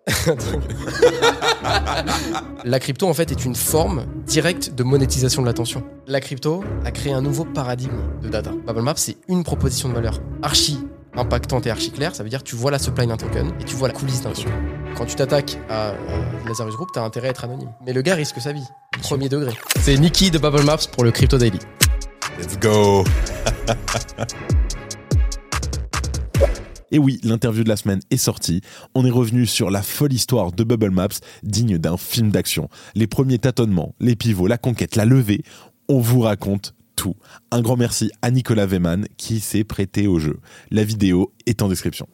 la 2.65 2.79
crypto, 2.79 3.09
en 3.09 3.15
fait, 3.15 3.33
est 3.33 3.45
une 3.45 3.57
forme 3.57 4.07
directe 4.25 4.73
de 4.73 4.85
monétisation 4.85 5.43
de 5.43 5.49
l'attention. 5.49 5.83
La 6.07 6.21
crypto 6.21 6.63
a 6.85 6.93
créé 6.93 7.13
un 7.13 7.23
nouveau 7.23 7.45
paradigme 7.45 7.99
de 8.23 8.29
data. 8.29 8.53
Map, 8.53 8.95
c'est 8.97 9.17
une 9.29 9.43
proposition 9.43 9.89
de 9.89 9.95
valeur 9.95 10.23
archi 10.41 10.79
impactante 11.17 11.67
et 11.67 11.71
archi 11.71 11.91
claire. 11.91 12.15
Ça 12.15 12.23
veut 12.23 12.29
dire 12.29 12.45
que 12.45 12.49
tu 12.49 12.55
vois 12.55 12.71
la 12.71 12.79
supply 12.79 13.09
d'un 13.09 13.17
token 13.17 13.53
et 13.61 13.65
tu 13.65 13.75
vois 13.75 13.89
la 13.89 13.95
coulisse 13.95 14.23
d'un 14.23 14.31
token. 14.31 14.53
Quand 14.97 15.07
tu 15.07 15.17
t'attaques 15.17 15.59
à 15.69 15.89
euh, 15.89 15.95
Lazarus 16.47 16.77
Group, 16.77 16.91
tu 16.93 17.01
as 17.01 17.03
intérêt 17.03 17.29
à 17.29 17.31
être 17.31 17.43
anonyme. 17.45 17.71
Mais 17.85 17.93
le 17.93 18.03
gars 18.03 18.15
risque 18.15 18.41
sa 18.41 18.53
vie. 18.53 18.65
Premier 19.03 19.29
degré. 19.29 19.53
C'est 19.81 19.97
Nikki 19.97 20.31
de 20.31 20.39
Bubble 20.39 20.63
Maps 20.63 20.87
pour 20.93 21.03
le 21.03 21.11
Crypto 21.11 21.37
Daily. 21.37 21.59
Let's 22.39 22.59
go 22.59 23.05
Et 26.91 26.99
oui, 26.99 27.21
l'interview 27.23 27.63
de 27.63 27.69
la 27.69 27.77
semaine 27.77 28.01
est 28.11 28.17
sortie. 28.17 28.61
On 28.95 29.05
est 29.05 29.11
revenu 29.11 29.47
sur 29.47 29.71
la 29.71 29.83
folle 29.83 30.13
histoire 30.13 30.51
de 30.51 30.65
Bubble 30.65 30.91
Maps, 30.91 31.09
digne 31.45 31.79
d'un 31.79 31.97
film 31.97 32.31
d'action. 32.31 32.69
Les 32.95 33.07
premiers 33.07 33.39
tâtonnements, 33.39 33.95
les 34.01 34.17
pivots, 34.17 34.49
la 34.49 34.59
conquête, 34.59 34.97
la 34.97 35.05
levée. 35.05 35.43
On 35.89 36.01
vous 36.01 36.21
raconte 36.21 36.75
tout. 36.97 37.15
Un 37.53 37.63
grand 37.63 37.77
merci 37.77 38.11
à 38.23 38.31
Nicolas 38.31 38.67
Weyman 38.67 39.07
qui 39.17 39.39
s'est 39.41 39.65
prêté 39.65 40.07
au 40.09 40.19
jeu. 40.19 40.41
La 40.71 40.83
vidéo 40.85 41.33
est 41.47 41.63
en 41.63 41.69
description. 41.69 42.09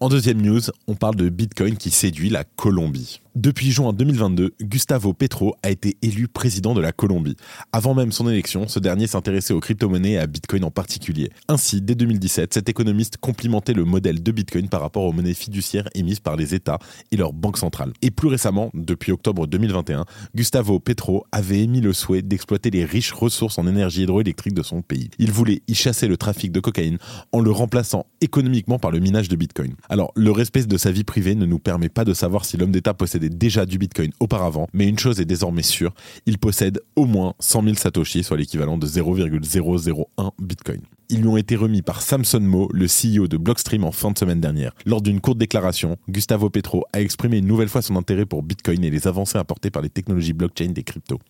En 0.00 0.08
deuxième 0.08 0.42
news, 0.42 0.60
on 0.88 0.94
parle 0.94 1.16
de 1.16 1.28
Bitcoin 1.28 1.76
qui 1.76 1.90
séduit 1.90 2.28
la 2.28 2.44
Colombie. 2.44 3.22
Depuis 3.34 3.70
juin 3.70 3.94
2022, 3.94 4.52
Gustavo 4.60 5.14
Petro 5.14 5.56
a 5.62 5.70
été 5.70 5.96
élu 6.02 6.28
président 6.28 6.74
de 6.74 6.82
la 6.82 6.92
Colombie. 6.92 7.36
Avant 7.72 7.94
même 7.94 8.12
son 8.12 8.28
élection, 8.28 8.68
ce 8.68 8.78
dernier 8.78 9.06
s'intéressait 9.06 9.54
aux 9.54 9.60
crypto-monnaies 9.60 10.12
et 10.12 10.18
à 10.18 10.26
Bitcoin 10.26 10.64
en 10.64 10.70
particulier. 10.70 11.30
Ainsi, 11.48 11.80
dès 11.80 11.94
2017, 11.94 12.52
cet 12.52 12.68
économiste 12.68 13.16
complimentait 13.16 13.72
le 13.72 13.86
modèle 13.86 14.22
de 14.22 14.32
Bitcoin 14.32 14.68
par 14.68 14.82
rapport 14.82 15.04
aux 15.04 15.12
monnaies 15.12 15.32
fiduciaires 15.32 15.88
émises 15.94 16.20
par 16.20 16.36
les 16.36 16.54
États 16.54 16.78
et 17.10 17.16
leurs 17.16 17.32
banques 17.32 17.56
centrales. 17.56 17.94
Et 18.02 18.10
plus 18.10 18.28
récemment, 18.28 18.70
depuis 18.74 19.12
octobre 19.12 19.46
2021, 19.46 20.04
Gustavo 20.34 20.78
Petro 20.78 21.24
avait 21.32 21.62
émis 21.62 21.80
le 21.80 21.94
souhait 21.94 22.20
d'exploiter 22.20 22.68
les 22.68 22.84
riches 22.84 23.12
ressources 23.12 23.58
en 23.58 23.66
énergie 23.66 24.02
hydroélectrique 24.02 24.54
de 24.54 24.62
son 24.62 24.82
pays. 24.82 25.08
Il 25.18 25.32
voulait 25.32 25.62
y 25.68 25.74
chasser 25.74 26.06
le 26.06 26.18
trafic 26.18 26.52
de 26.52 26.60
cocaïne 26.60 26.98
en 27.32 27.40
le 27.40 27.50
remplaçant 27.50 28.04
économiquement 28.20 28.78
par 28.78 28.90
le 28.90 29.00
minage 29.00 29.30
de 29.30 29.36
Bitcoin. 29.36 29.74
Alors, 29.88 30.12
le 30.16 30.30
respect 30.30 30.66
de 30.66 30.76
sa 30.76 30.90
vie 30.90 31.04
privée 31.04 31.34
ne 31.34 31.46
nous 31.46 31.58
permet 31.58 31.88
pas 31.88 32.04
de 32.04 32.12
savoir 32.12 32.44
si 32.44 32.58
l'homme 32.58 32.72
d'État 32.72 32.92
possède 32.92 33.21
déjà 33.28 33.66
du 33.66 33.78
Bitcoin 33.78 34.10
auparavant, 34.20 34.68
mais 34.72 34.88
une 34.88 34.98
chose 34.98 35.20
est 35.20 35.24
désormais 35.24 35.62
sûre, 35.62 35.94
il 36.26 36.38
possède 36.38 36.80
au 36.96 37.06
moins 37.06 37.34
100 37.40 37.62
000 37.64 37.74
Satoshi, 37.76 38.22
soit 38.22 38.36
l'équivalent 38.36 38.78
de 38.78 38.86
0,001 38.86 40.32
Bitcoin. 40.38 40.80
Ils 41.12 41.20
lui 41.20 41.28
ont 41.28 41.36
été 41.36 41.56
remis 41.56 41.82
par 41.82 42.00
Samson 42.00 42.40
Mo, 42.40 42.70
le 42.72 42.86
CEO 42.86 43.28
de 43.28 43.36
Blockstream, 43.36 43.84
en 43.84 43.92
fin 43.92 44.12
de 44.12 44.18
semaine 44.18 44.40
dernière. 44.40 44.72
Lors 44.86 45.02
d'une 45.02 45.20
courte 45.20 45.36
déclaration, 45.36 45.98
Gustavo 46.08 46.48
Petro 46.48 46.86
a 46.94 47.02
exprimé 47.02 47.36
une 47.36 47.46
nouvelle 47.46 47.68
fois 47.68 47.82
son 47.82 47.96
intérêt 47.96 48.24
pour 48.24 48.42
Bitcoin 48.42 48.82
et 48.82 48.88
les 48.88 49.06
avancées 49.06 49.36
apportées 49.36 49.70
par 49.70 49.82
les 49.82 49.90
technologies 49.90 50.32
blockchain 50.32 50.68
des 50.70 50.84
cryptos. 50.84 51.20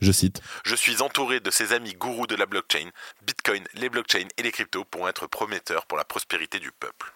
Je 0.00 0.12
cite 0.12 0.40
Je 0.64 0.76
suis 0.76 1.02
entouré 1.02 1.40
de 1.40 1.50
ces 1.50 1.72
amis 1.72 1.94
gourous 1.94 2.28
de 2.28 2.36
la 2.36 2.46
blockchain. 2.46 2.88
Bitcoin, 3.26 3.64
les 3.74 3.88
blockchains 3.88 4.28
et 4.38 4.42
les 4.44 4.52
cryptos 4.52 4.84
pourront 4.84 5.08
être 5.08 5.26
prometteurs 5.26 5.86
pour 5.86 5.98
la 5.98 6.04
prospérité 6.04 6.60
du 6.60 6.70
peuple. 6.78 7.12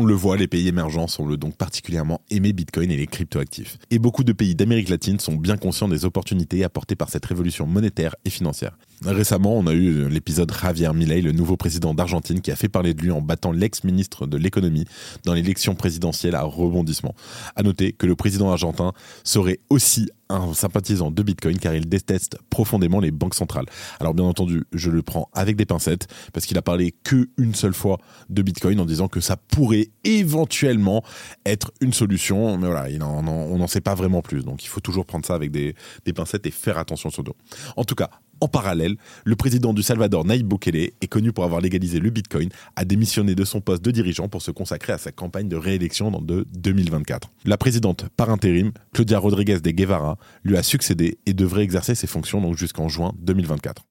On 0.00 0.04
le 0.04 0.14
voit, 0.14 0.36
les 0.36 0.46
pays 0.46 0.68
émergents 0.68 1.08
semblent 1.08 1.36
donc 1.36 1.56
particulièrement 1.56 2.20
aimer 2.30 2.52
Bitcoin 2.52 2.88
et 2.92 2.96
les 2.96 3.08
cryptoactifs. 3.08 3.78
Et 3.90 3.98
beaucoup 3.98 4.22
de 4.22 4.32
pays 4.32 4.54
d'Amérique 4.54 4.90
latine 4.90 5.18
sont 5.18 5.34
bien 5.34 5.56
conscients 5.56 5.88
des 5.88 6.04
opportunités 6.04 6.62
apportées 6.62 6.94
par 6.94 7.10
cette 7.10 7.26
révolution 7.26 7.66
monétaire 7.66 8.14
et 8.24 8.30
financière. 8.30 8.78
Récemment, 9.04 9.58
on 9.58 9.66
a 9.66 9.72
eu 9.72 10.08
l'épisode 10.08 10.52
Javier 10.52 10.92
Milei, 10.94 11.20
le 11.20 11.32
nouveau 11.32 11.56
président 11.56 11.94
d'Argentine, 11.94 12.40
qui 12.42 12.52
a 12.52 12.56
fait 12.56 12.68
parler 12.68 12.94
de 12.94 13.02
lui 13.02 13.10
en 13.10 13.20
battant 13.20 13.50
l'ex-ministre 13.50 14.28
de 14.28 14.36
l'économie 14.36 14.84
dans 15.24 15.34
l'élection 15.34 15.74
présidentielle 15.74 16.36
à 16.36 16.42
rebondissement. 16.44 17.16
À 17.56 17.64
noter 17.64 17.90
que 17.90 18.06
le 18.06 18.14
président 18.14 18.52
argentin 18.52 18.92
serait 19.24 19.58
aussi 19.68 20.10
un 20.28 20.52
sympathisant 20.54 21.10
de 21.10 21.22
Bitcoin 21.22 21.58
car 21.58 21.74
il 21.74 21.88
déteste 21.88 22.38
profondément 22.50 23.00
les 23.00 23.10
banques 23.10 23.34
centrales. 23.34 23.66
Alors 24.00 24.14
bien 24.14 24.24
entendu, 24.24 24.64
je 24.72 24.90
le 24.90 25.02
prends 25.02 25.28
avec 25.32 25.56
des 25.56 25.66
pincettes 25.66 26.06
parce 26.32 26.46
qu'il 26.46 26.58
a 26.58 26.62
parlé 26.62 26.94
que 27.04 27.28
une 27.36 27.54
seule 27.54 27.74
fois 27.74 27.98
de 28.28 28.42
Bitcoin 28.42 28.80
en 28.80 28.84
disant 28.84 29.08
que 29.08 29.20
ça 29.20 29.36
pourrait 29.36 29.90
éventuellement 30.04 31.02
être 31.46 31.72
une 31.80 31.92
solution, 31.92 32.58
mais 32.58 32.68
voilà, 32.68 32.86
on 33.04 33.58
n'en 33.58 33.66
sait 33.66 33.80
pas 33.80 33.94
vraiment 33.94 34.22
plus. 34.22 34.44
Donc 34.44 34.64
il 34.64 34.68
faut 34.68 34.80
toujours 34.80 35.06
prendre 35.06 35.24
ça 35.24 35.34
avec 35.34 35.50
des, 35.50 35.74
des 36.04 36.12
pincettes 36.12 36.46
et 36.46 36.50
faire 36.50 36.78
attention 36.78 37.10
sur 37.10 37.24
dos. 37.24 37.36
En 37.76 37.84
tout 37.84 37.94
cas, 37.94 38.10
en 38.40 38.48
parallèle, 38.48 38.96
le 39.24 39.36
président 39.36 39.72
du 39.72 39.82
Salvador, 39.82 40.24
Nayib 40.24 40.48
Bukele, 40.48 40.76
est 41.00 41.08
connu 41.08 41.32
pour 41.32 41.44
avoir 41.44 41.60
légalisé 41.60 42.00
le 42.00 42.10
Bitcoin, 42.10 42.48
a 42.76 42.84
démissionné 42.84 43.34
de 43.34 43.44
son 43.44 43.60
poste 43.60 43.84
de 43.84 43.90
dirigeant 43.90 44.28
pour 44.28 44.42
se 44.42 44.50
consacrer 44.50 44.92
à 44.92 44.98
sa 44.98 45.12
campagne 45.12 45.48
de 45.48 45.56
réélection 45.56 46.10
dans 46.10 46.20
de 46.20 46.46
2024. 46.52 47.30
La 47.44 47.56
présidente 47.56 48.06
par 48.16 48.30
intérim, 48.30 48.72
Claudia 48.92 49.18
Rodriguez 49.18 49.60
de 49.60 49.70
Guevara, 49.70 50.18
lui 50.44 50.56
a 50.56 50.62
succédé 50.62 51.18
et 51.26 51.32
devrait 51.32 51.62
exercer 51.62 51.94
ses 51.94 52.06
fonctions 52.06 52.52
jusqu'en 52.54 52.88
juin 52.88 53.12
2024. 53.18 53.82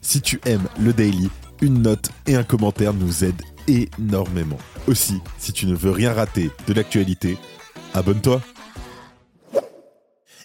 Si 0.00 0.20
tu 0.20 0.40
aimes 0.46 0.68
le 0.80 0.92
daily, 0.92 1.30
une 1.60 1.82
note 1.82 2.10
et 2.26 2.34
un 2.34 2.42
commentaire 2.42 2.92
nous 2.92 3.24
aident 3.24 3.42
énormément. 3.68 4.58
Aussi, 4.88 5.20
si 5.38 5.52
tu 5.52 5.66
ne 5.66 5.74
veux 5.74 5.92
rien 5.92 6.12
rater 6.12 6.50
de 6.66 6.72
l'actualité, 6.72 7.38
abonne-toi. 7.94 8.42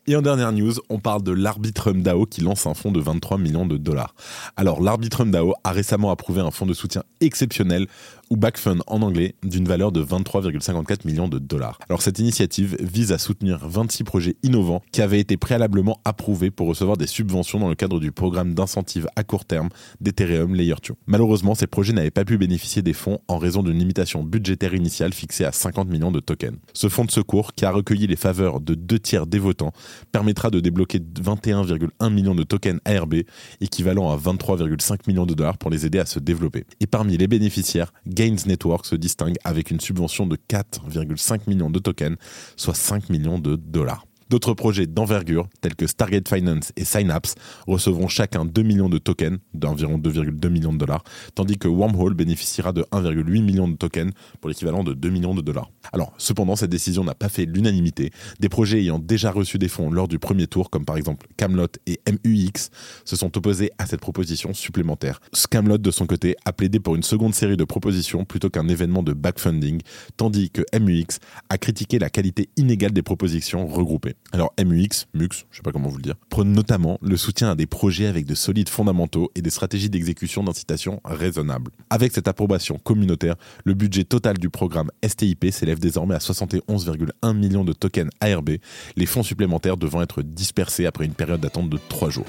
Et 0.10 0.16
en 0.16 0.22
dernière 0.22 0.54
news, 0.54 0.72
on 0.88 1.00
parle 1.00 1.22
de 1.22 1.34
l'Arbitrum 1.34 2.02
DAO 2.02 2.26
qui 2.26 2.40
lance 2.40 2.66
un 2.66 2.74
fonds 2.74 2.94
de 2.94 3.02
23 3.02 3.38
millions 3.38 3.66
de 3.66 3.76
dollars. 3.76 4.16
Alors 4.56 4.82
l'Arbitrum 4.82 5.32
DAO 5.32 5.54
a 5.66 5.72
récemment 5.74 6.12
approuvé 6.12 6.40
un 6.40 6.50
fonds 6.50 6.66
de 6.66 6.74
soutien 6.74 7.04
exceptionnel 7.20 7.88
ou 8.30 8.38
backfund 8.38 8.82
en 8.88 9.02
anglais 9.02 9.36
d'une 9.44 9.68
valeur 9.68 9.92
de 9.92 10.04
23,54 10.04 11.06
millions 11.06 11.28
de 11.28 11.40
dollars. 11.40 11.80
Alors 11.90 12.02
cette 12.02 12.20
initiative 12.20 12.76
vise 12.80 13.12
à 13.12 13.18
soutenir 13.18 13.68
26 13.68 14.04
projets 14.04 14.36
innovants 14.44 14.82
qui 14.92 15.02
avaient 15.02 15.20
été 15.20 15.38
préalablement 15.38 16.00
approuvés 16.06 16.52
pour 16.52 16.68
recevoir 16.68 16.98
des 16.98 17.08
subventions 17.08 17.60
dans 17.60 17.70
le 17.70 17.76
cadre 17.76 18.00
du 18.00 18.12
programme 18.12 18.54
d'incentive 18.54 19.08
à 19.16 19.24
court 19.24 19.46
terme 19.46 19.70
d'Ethereum 20.02 20.56
Layer 20.56 20.76
2. 20.88 20.96
Malheureusement, 21.08 21.56
ces 21.56 21.68
projets 21.68 21.94
n'avaient 21.94 22.12
pas 22.12 22.26
pu 22.26 22.38
bénéficier 22.38 22.82
des 22.82 22.94
fonds 22.94 23.20
en 23.28 23.38
raison 23.38 23.64
d'une 23.64 23.78
limitation 23.78 24.24
budgétaire 24.24 24.74
initiale 24.74 25.14
fixée 25.14 25.46
à 25.46 25.52
50 25.52 25.88
millions 25.90 26.12
de 26.12 26.20
tokens. 26.20 26.58
Ce 26.74 26.90
fonds 26.90 27.06
de 27.06 27.12
secours, 27.12 27.54
qui 27.54 27.66
a 27.66 27.72
recueilli 27.72 28.08
les 28.08 28.16
faveurs 28.16 28.60
de 28.60 28.76
deux 28.76 29.00
tiers 29.00 29.28
des 29.28 29.40
votants, 29.40 29.72
permettra 30.12 30.50
de 30.50 30.60
débloquer 30.60 31.00
21,1 31.00 32.12
millions 32.12 32.36
de 32.36 32.44
tokens 32.44 32.80
ARB, 32.86 33.16
équivalent 33.62 34.12
à 34.12 34.18
23,5 34.18 35.00
millions 35.08 35.26
de 35.26 35.34
dollars 35.34 35.58
pour 35.58 35.70
les 35.70 35.86
aider 35.86 36.00
à 36.00 36.06
se 36.06 36.20
développer. 36.20 36.66
Et 36.80 36.88
parmi 36.88 37.18
les 37.18 37.28
bénéficiaires, 37.28 37.94
Gains 38.18 38.48
Network 38.48 38.88
se 38.88 38.96
distingue 38.96 39.36
avec 39.44 39.70
une 39.70 39.80
subvention 39.80 40.26
de 40.26 40.38
4,5 40.50 41.42
millions 41.46 41.70
de 41.70 41.78
tokens, 41.78 42.18
soit 42.56 42.74
5 42.74 43.12
millions 43.12 43.38
de 43.38 43.56
dollars. 43.56 44.07
D'autres 44.30 44.54
projets 44.54 44.88
d'envergure, 44.88 45.48
tels 45.62 45.76
que 45.76 45.88
Stargate 45.88 46.28
Finance 46.28 46.74
et 46.76 46.84
Synapse, 46.84 47.36
recevront 47.66 48.10
chacun 48.10 48.44
2 48.44 48.62
millions 48.62 48.90
de 48.90 48.98
tokens, 48.98 49.40
d'environ 49.54 49.98
2,2 49.98 50.50
millions 50.50 50.74
de 50.74 50.78
dollars, 50.78 51.04
tandis 51.34 51.58
que 51.58 51.70
Wormhole 51.70 52.14
bénéficiera 52.14 52.74
de 52.74 52.82
1,8 52.92 53.42
million 53.42 53.68
de 53.70 53.76
tokens 53.76 54.12
pour 54.42 54.50
l'équivalent 54.50 54.84
de 54.84 54.94
2 54.94 55.10
millions 55.10 55.34
de 55.34 55.42
dollars. 55.42 55.72
Alors, 55.94 56.14
cependant, 56.18 56.58
cette 56.58 56.70
décision 56.70 57.06
n'a 57.06 57.16
pas 57.16 57.30
fait 57.30 57.46
l'unanimité. 57.46 58.12
Des 58.40 58.50
projets 58.50 58.80
ayant 58.80 59.00
déjà 59.00 59.32
reçu 59.32 59.58
des 59.58 59.70
fonds 59.70 59.90
lors 59.90 60.10
du 60.10 60.20
premier 60.20 60.48
tour, 60.48 60.70
comme 60.70 60.84
par 60.84 60.98
exemple 60.98 61.28
Camelot 61.38 61.68
et 61.86 62.02
MUX, 62.08 62.70
se 63.06 63.16
sont 63.16 63.38
opposés 63.38 63.72
à 63.78 63.86
cette 63.86 64.02
proposition 64.02 64.54
supplémentaire. 64.54 65.22
Camelot, 65.50 65.78
de 65.78 65.92
son 65.92 66.06
côté, 66.06 66.36
a 66.44 66.52
plaidé 66.52 66.82
pour 66.82 66.96
une 66.96 67.04
seconde 67.04 67.34
série 67.34 67.56
de 67.56 67.64
propositions 67.64 68.26
plutôt 68.26 68.50
qu'un 68.50 68.68
événement 68.68 69.04
de 69.04 69.14
backfunding, 69.14 69.80
tandis 70.18 70.50
que 70.50 70.64
MUX 70.78 71.20
a 71.50 71.58
critiqué 71.58 71.98
la 71.98 72.10
qualité 72.10 72.50
inégale 72.58 72.92
des 72.92 73.02
propositions 73.02 73.66
regroupées. 73.66 74.17
Alors 74.34 74.54
MUX, 74.60 75.08
MUX, 75.14 75.46
je 75.50 75.58
sais 75.58 75.64
pas 75.64 75.72
comment 75.72 75.88
vous 75.88 75.98
le 75.98 76.04
dire, 76.04 76.16
prône 76.30 76.52
notamment 76.52 76.98
le 77.02 77.16
soutien 77.16 77.52
à 77.52 77.56
des 77.56 77.66
projets 77.66 78.08
avec 78.08 78.26
de 78.26 78.36
solides 78.36 78.68
fondamentaux 78.68 79.32
et 79.36 79.42
des 79.42 79.50
stratégies 79.50 79.90
d'exécution 79.90 80.44
d'incitation 80.44 81.00
raisonnables. 81.06 81.72
Avec 81.90 82.12
cette 82.12 82.28
approbation 82.28 82.78
communautaire, 82.78 83.36
le 83.64 83.74
budget 83.74 84.04
total 84.04 84.38
du 84.38 84.50
programme 84.50 84.92
STIP 85.02 85.46
s'élève 85.52 85.80
désormais 85.80 86.16
à 86.16 86.20
71,1 86.20 87.38
millions 87.38 87.64
de 87.64 87.74
tokens 87.74 88.12
ARB, 88.20 88.58
les 88.98 89.06
fonds 89.06 89.24
supplémentaires 89.24 89.78
devant 89.78 90.02
être 90.02 90.22
dispersés 90.22 90.86
après 90.86 91.06
une 91.06 91.14
période 91.14 91.40
d'attente 91.40 91.70
de 91.70 91.80
3 91.90 92.10
jours. 92.10 92.26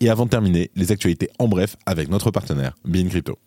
Et 0.00 0.08
avant 0.08 0.24
de 0.24 0.30
terminer, 0.30 0.70
les 0.74 0.90
actualités 0.90 1.30
en 1.38 1.46
bref 1.46 1.76
avec 1.86 2.08
notre 2.08 2.30
partenaire, 2.30 2.74
Bean 2.84 3.08
Crypto. 3.08 3.38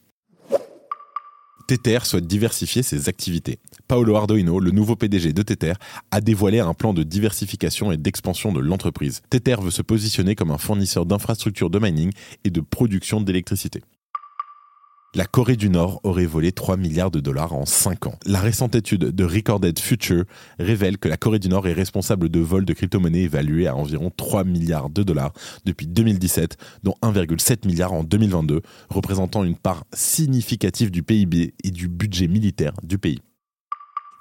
Tether 1.67 2.00
souhaite 2.03 2.27
diversifier 2.27 2.84
ses 2.84 3.10
activités. 3.10 3.60
Paolo 3.88 4.15
Ardoino, 4.15 4.60
le 4.60 4.72
nouveau 4.72 4.96
PDG 4.96 5.34
de 5.34 5.41
Tether, 5.43 5.74
a 6.12 6.22
dévoilé 6.22 6.60
un 6.60 6.74
plan 6.74 6.93
de 6.93 7.03
diversification 7.03 7.91
et 7.91 7.98
d'expansion 7.98 8.51
de 8.51 8.60
l'entreprise. 8.60 9.22
Tether 9.29 9.55
veut 9.62 9.72
se 9.72 9.82
positionner 9.82 10.36
comme 10.36 10.51
un 10.51 10.58
fournisseur 10.58 11.05
d'infrastructures 11.05 11.70
de 11.70 11.79
mining 11.79 12.12
et 12.43 12.50
de 12.50 12.62
production 12.62 13.22
d'électricité 13.22 13.82
la 15.15 15.25
Corée 15.25 15.55
du 15.55 15.70
Nord 15.70 16.00
aurait 16.03 16.25
volé 16.25 16.51
3 16.51 16.75
milliards 16.75 17.12
de 17.12 17.20
dollars 17.20 17.53
en 17.53 17.65
5 17.65 18.08
ans. 18.08 18.15
La 18.25 18.39
récente 18.39 18.74
étude 18.75 19.05
de 19.05 19.24
Recorded 19.24 19.77
Future 19.77 20.24
révèle 20.58 20.98
que 20.98 21.08
la 21.08 21.17
Corée 21.17 21.39
du 21.39 21.50
Nord 21.50 21.67
est 21.67 21.74
responsable 21.74 22.29
de 22.29 22.39
vols 22.39 22.65
de 22.65 22.74
crypto-monnaies 22.74 23.24
évalués 23.24 23.67
à 23.67 23.75
environ 23.75 24.12
3 24.15 24.43
milliards 24.43 24.89
de 24.89 25.03
dollars 25.03 25.34
depuis 25.65 25.86
2017, 25.86 26.58
dont 26.82 26.96
1,7 27.03 27.67
milliard 27.67 27.93
en 27.93 28.03
2022, 28.03 28.62
représentant 28.89 29.43
une 29.43 29.58
part 29.58 29.84
significative 29.93 30.89
du 30.89 31.03
PIB 31.03 31.53
et 31.63 31.72
du 31.72 31.88
budget 31.88 32.27
militaire 32.27 32.74
du 32.82 32.98
pays. 32.98 33.20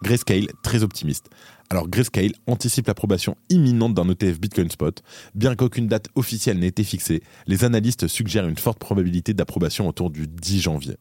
Grayscale, 0.02 0.48
très 0.62 0.82
optimiste. 0.82 1.30
Alors 1.72 1.88
Grayscale 1.88 2.34
anticipe 2.46 2.86
l'approbation 2.86 3.34
imminente 3.48 3.94
d'un 3.94 4.06
ETF 4.06 4.38
Bitcoin 4.38 4.70
Spot. 4.70 5.02
Bien 5.34 5.56
qu'aucune 5.56 5.86
date 5.86 6.08
officielle 6.16 6.58
n'ait 6.58 6.66
été 6.66 6.84
fixée, 6.84 7.22
les 7.46 7.64
analystes 7.64 8.08
suggèrent 8.08 8.46
une 8.46 8.58
forte 8.58 8.78
probabilité 8.78 9.32
d'approbation 9.32 9.88
autour 9.88 10.10
du 10.10 10.28
10 10.28 10.60
janvier. 10.60 10.98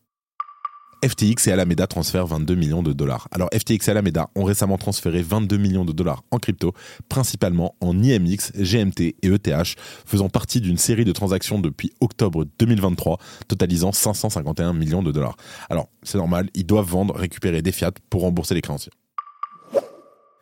FTX 1.05 1.47
et 1.47 1.51
Alameda 1.51 1.87
transfèrent 1.87 2.25
22 2.25 2.55
millions 2.55 2.83
de 2.83 2.93
dollars. 2.93 3.27
Alors 3.31 3.49
FTX 3.53 3.89
et 3.89 3.91
Alameda 3.91 4.29
ont 4.33 4.45
récemment 4.45 4.77
transféré 4.77 5.21
22 5.21 5.57
millions 5.57 5.83
de 5.83 5.91
dollars 5.91 6.23
en 6.31 6.37
crypto, 6.37 6.71
principalement 7.09 7.75
en 7.81 8.01
IMX, 8.01 8.53
GMT 8.55 9.01
et 9.21 9.27
ETH, 9.27 9.75
faisant 10.05 10.29
partie 10.29 10.61
d'une 10.61 10.77
série 10.77 11.03
de 11.03 11.11
transactions 11.11 11.59
depuis 11.59 11.91
octobre 11.99 12.45
2023, 12.59 13.17
totalisant 13.49 13.91
551 13.91 14.71
millions 14.71 15.03
de 15.03 15.11
dollars. 15.11 15.35
Alors 15.69 15.89
c'est 16.03 16.17
normal, 16.17 16.49
ils 16.53 16.65
doivent 16.65 16.87
vendre, 16.87 17.13
récupérer 17.13 17.61
des 17.61 17.73
fiat 17.73 17.91
pour 18.09 18.21
rembourser 18.21 18.53
les 18.53 18.61
créanciers. 18.61 18.93